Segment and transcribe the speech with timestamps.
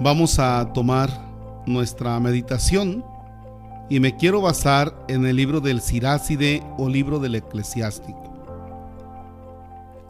[0.00, 1.10] Vamos a tomar
[1.66, 3.04] nuestra meditación
[3.88, 8.22] y me quiero basar en el libro del Siráside o libro del Eclesiástico.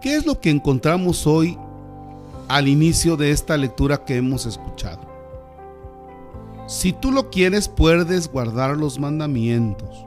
[0.00, 1.58] ¿Qué es lo que encontramos hoy
[2.48, 5.00] al inicio de esta lectura que hemos escuchado?
[6.66, 10.06] Si tú lo quieres, puedes guardar los mandamientos.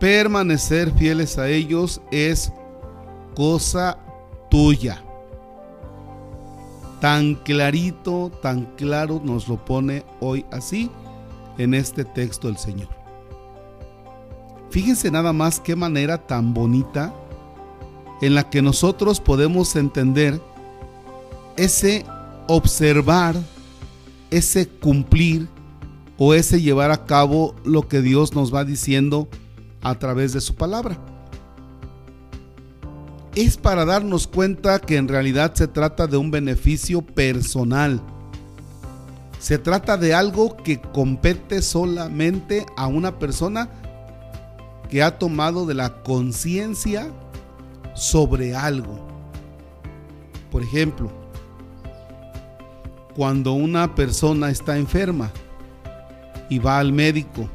[0.00, 2.50] Permanecer fieles a ellos es
[3.34, 3.98] cosa
[4.50, 5.02] tuya.
[7.02, 10.88] Tan clarito, tan claro nos lo pone hoy así
[11.58, 12.90] en este texto el Señor.
[14.70, 17.12] Fíjense nada más qué manera tan bonita
[18.20, 20.40] en la que nosotros podemos entender
[21.56, 22.06] ese
[22.46, 23.34] observar,
[24.30, 25.48] ese cumplir
[26.18, 29.28] o ese llevar a cabo lo que Dios nos va diciendo
[29.82, 30.96] a través de su palabra.
[33.34, 38.00] Es para darnos cuenta que en realidad se trata de un beneficio personal
[39.42, 43.68] se trata de algo que compete solamente a una persona
[44.88, 47.08] que ha tomado de la conciencia
[47.96, 49.04] sobre algo.
[50.52, 51.10] Por ejemplo,
[53.16, 55.32] cuando una persona está enferma
[56.48, 57.48] y va al médico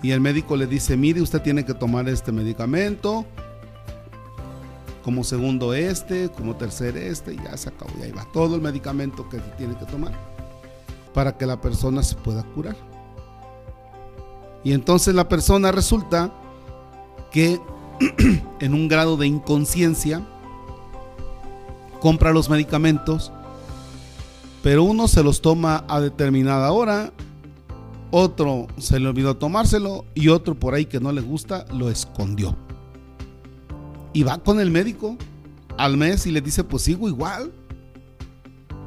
[0.00, 3.26] y el médico le dice, mire, usted tiene que tomar este medicamento,
[5.04, 8.62] como segundo este, como tercer este, y ya se acabó, y ahí va todo el
[8.62, 10.12] medicamento que tiene que tomar
[11.12, 12.74] para que la persona se pueda curar.
[14.64, 16.32] Y entonces la persona resulta
[17.30, 17.60] que
[18.60, 20.26] en un grado de inconsciencia
[22.00, 23.30] compra los medicamentos,
[24.62, 27.12] pero uno se los toma a determinada hora,
[28.10, 32.56] otro se le olvidó tomárselo y otro por ahí que no le gusta lo escondió.
[34.14, 35.18] Y va con el médico
[35.76, 37.52] al mes y le dice, pues sigo igual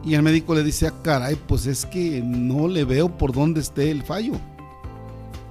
[0.07, 3.59] y el médico le dice, ah, caray, pues es que no le veo por dónde
[3.59, 4.35] esté el fallo.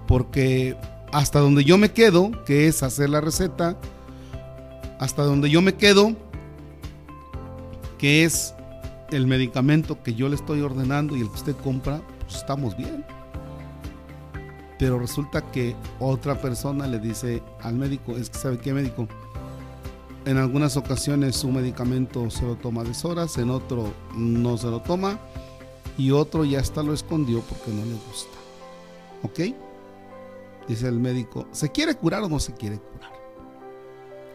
[0.09, 0.75] Porque
[1.12, 3.76] hasta donde yo me quedo, que es hacer la receta,
[4.98, 6.16] hasta donde yo me quedo,
[7.98, 8.54] que es
[9.10, 13.04] el medicamento que yo le estoy ordenando y el que usted compra, pues estamos bien.
[14.78, 19.06] Pero resulta que otra persona le dice al médico, es que sabe qué médico,
[20.26, 24.82] en algunas ocasiones su medicamento se lo toma de horas, en otro no se lo
[24.82, 25.20] toma
[25.97, 28.37] y otro ya hasta lo escondió porque no le gusta.
[29.22, 29.54] ¿Ok?
[30.69, 33.12] Dice el médico, ¿se quiere curar o no se quiere curar?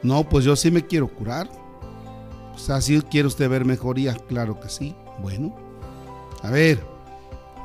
[0.02, 1.50] No, pues yo sí me quiero curar.
[2.56, 4.96] O sea, si quiere usted ver mejoría, claro que sí.
[5.22, 5.54] Bueno,
[6.42, 6.82] a ver,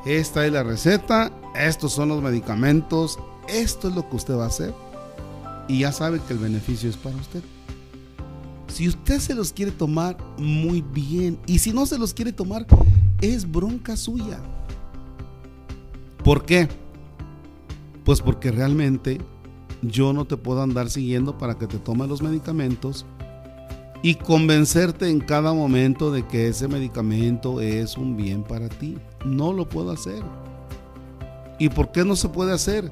[0.05, 3.17] esta es la receta, estos son los medicamentos,
[3.47, 4.73] esto es lo que usted va a hacer
[5.69, 7.41] y ya sabe que el beneficio es para usted.
[8.77, 11.39] Si usted se los quiere tomar, muy bien.
[11.47, 12.67] Y si no se los quiere tomar,
[13.21, 14.39] es bronca suya.
[16.23, 16.67] ¿Por qué?
[18.05, 19.19] Pues porque realmente
[19.81, 23.07] yo no te puedo andar siguiendo para que te tomes los medicamentos
[24.03, 28.95] y convencerte en cada momento de que ese medicamento es un bien para ti.
[29.25, 30.21] No lo puedo hacer.
[31.57, 32.91] ¿Y por qué no se puede hacer?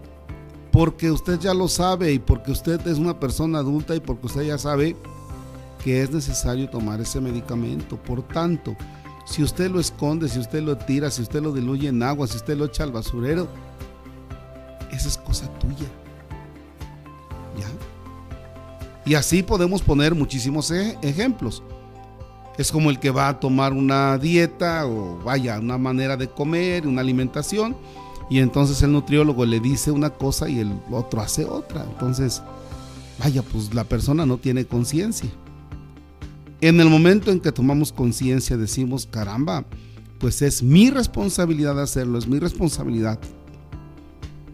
[0.71, 4.47] Porque usted ya lo sabe y porque usted es una persona adulta y porque usted
[4.47, 4.95] ya sabe
[5.85, 7.95] que es necesario tomar ese medicamento.
[7.95, 8.75] Por tanto,
[9.23, 12.37] si usted lo esconde, si usted lo tira, si usted lo diluye en agua, si
[12.37, 13.47] usted lo echa al basurero,
[14.91, 15.85] esa es cosa tuya.
[17.55, 17.67] ¿Ya?
[19.05, 21.61] Y así podemos poner muchísimos e-, ejemplos.
[22.57, 26.87] Es como el que va a tomar una dieta o vaya, una manera de comer,
[26.87, 27.77] una alimentación,
[28.27, 31.83] y entonces el nutriólogo le dice una cosa y el otro hace otra.
[31.83, 32.41] Entonces,
[33.19, 35.29] vaya, pues la persona no tiene conciencia.
[36.61, 39.65] En el momento en que tomamos conciencia decimos, caramba,
[40.19, 43.19] pues es mi responsabilidad hacerlo, es mi responsabilidad.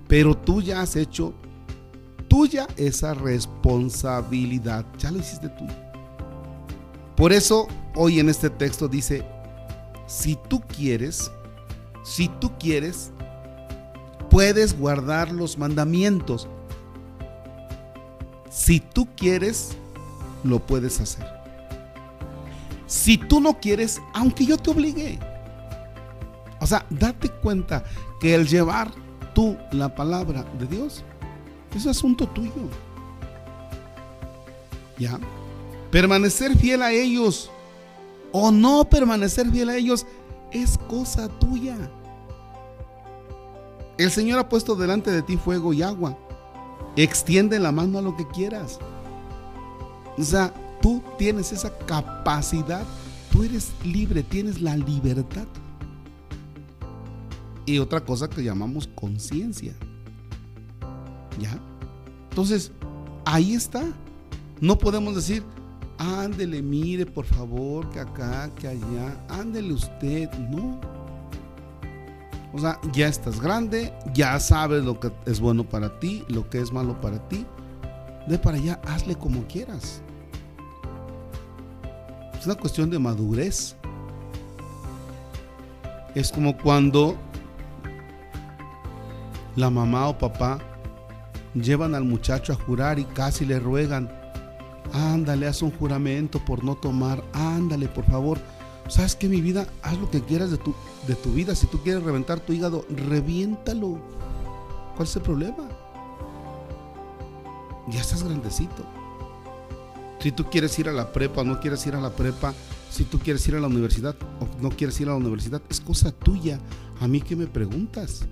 [0.08, 1.34] Pero tú ya has hecho
[2.28, 5.66] tuya esa responsabilidad, ya lo hiciste tú.
[7.16, 9.24] Por eso hoy en este texto dice,
[10.08, 11.32] si tú quieres,
[12.04, 13.12] si tú quieres,
[14.30, 16.48] puedes guardar los mandamientos.
[18.50, 19.78] Si tú quieres,
[20.44, 21.41] lo puedes hacer.
[22.92, 25.18] Si tú no quieres, aunque yo te obligue.
[26.60, 27.86] O sea, date cuenta
[28.20, 28.92] que el llevar
[29.34, 31.06] tú la palabra de Dios
[31.74, 32.52] es asunto tuyo.
[35.00, 35.18] ¿Ya?
[35.90, 37.50] Permanecer fiel a ellos
[38.34, 40.06] o no permanecer fiel a ellos
[40.52, 41.78] es cosa tuya.
[43.98, 46.18] El Señor ha puesto delante de ti fuego y agua.
[46.98, 48.80] Extiende la mano a lo que quieras.
[50.18, 52.84] O sea, Tú tienes esa capacidad,
[53.32, 55.48] tú eres libre, tienes la libertad
[57.66, 59.74] y otra cosa que llamamos conciencia.
[61.40, 61.58] ¿Ya?
[62.30, 62.72] Entonces,
[63.26, 63.84] ahí está.
[64.60, 65.44] No podemos decir,
[65.98, 70.30] ándele, mire, por favor, que acá, que allá, ándele usted.
[70.50, 70.80] No.
[72.54, 76.60] O sea, ya estás grande, ya sabes lo que es bueno para ti, lo que
[76.60, 77.46] es malo para ti.
[78.28, 80.02] De para allá, hazle como quieras.
[82.42, 83.76] Es una cuestión de madurez.
[86.16, 87.16] Es como cuando
[89.56, 90.58] la mamá o papá
[91.54, 94.12] llevan al muchacho a jurar y casi le ruegan,
[94.92, 98.40] ándale, haz un juramento por no tomar, ándale, por favor.
[98.88, 99.68] ¿Sabes que mi vida?
[99.84, 100.74] Haz lo que quieras de tu,
[101.08, 101.54] de tu vida.
[101.54, 104.00] Si tú quieres reventar tu hígado, reviéntalo.
[104.96, 105.70] ¿Cuál es el problema?
[107.88, 108.84] Ya estás grandecito.
[110.22, 112.54] Si tú quieres ir a la prepa o no quieres ir a la prepa,
[112.92, 115.82] si tú quieres ir a la universidad o no quieres ir a la universidad, es
[115.82, 116.60] cosa tuya.
[117.00, 118.28] A mí que me preguntas.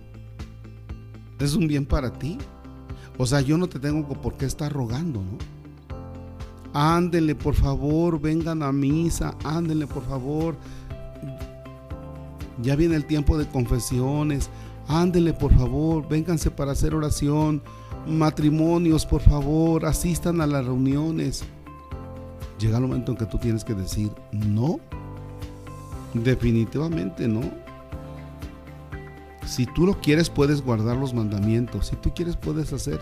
[1.40, 2.38] Es un bien para ti.
[3.18, 5.38] O sea, yo no te tengo por qué estar rogando, ¿no?
[6.74, 10.56] Ándenle, por favor, vengan a misa, ándenle, por favor.
[12.62, 14.52] Ya viene el tiempo de confesiones.
[14.88, 17.64] Ándenle, por favor, vénganse para hacer oración.
[18.08, 21.44] Matrimonios, por favor, asistan a las reuniones.
[22.60, 24.80] Llega el momento en que tú tienes que decir no.
[26.14, 27.42] Definitivamente no.
[29.46, 31.88] Si tú lo quieres, puedes guardar los mandamientos.
[31.88, 33.00] Si tú quieres, puedes hacer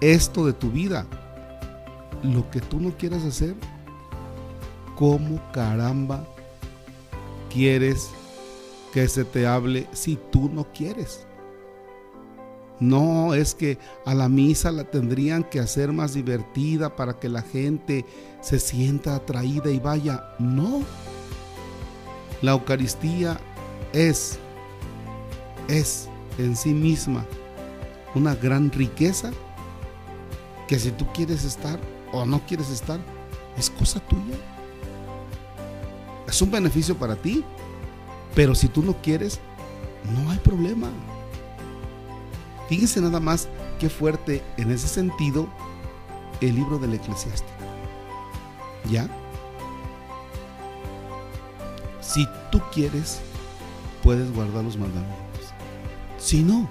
[0.00, 1.06] esto de tu vida.
[2.22, 3.54] Lo que tú no quieras hacer,
[4.96, 6.24] ¿cómo caramba
[7.52, 8.10] quieres
[8.92, 11.27] que se te hable si tú no quieres?
[12.80, 17.42] No, es que a la misa la tendrían que hacer más divertida para que la
[17.42, 18.04] gente
[18.40, 20.24] se sienta atraída y vaya.
[20.38, 20.82] No.
[22.40, 23.38] La Eucaristía
[23.92, 24.38] es
[25.68, 26.08] es
[26.38, 27.24] en sí misma
[28.14, 29.30] una gran riqueza
[30.66, 31.78] que si tú quieres estar
[32.12, 32.98] o no quieres estar,
[33.56, 34.36] es cosa tuya.
[36.26, 37.44] Es un beneficio para ti,
[38.34, 39.40] pero si tú no quieres,
[40.14, 40.88] no hay problema.
[42.68, 43.48] Fíjense nada más
[43.78, 45.48] qué fuerte en ese sentido
[46.40, 47.50] el libro del eclesiástico.
[48.90, 49.08] ¿Ya?
[52.00, 53.20] Si tú quieres,
[54.02, 55.52] puedes guardar los mandamientos.
[56.18, 56.68] Si no,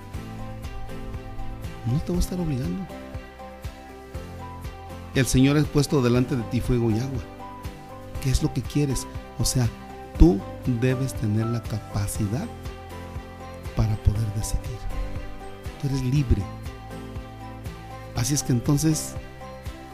[1.86, 2.86] no te va a estar obligando.
[5.16, 7.22] El Señor ha puesto delante de ti fuego y agua.
[8.22, 9.08] ¿Qué es lo que quieres?
[9.40, 9.68] O sea,
[10.20, 10.40] tú
[10.80, 12.46] debes tener la capacidad
[13.76, 14.78] para poder decidir.
[15.82, 16.42] Tú eres libre.
[18.16, 19.14] Así es que entonces,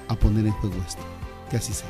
[0.07, 1.01] a poner en juego esto.
[1.49, 1.89] Que así sea.